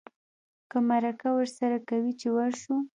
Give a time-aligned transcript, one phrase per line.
[0.69, 2.75] که مرکه ورسره کوې چې ورشو.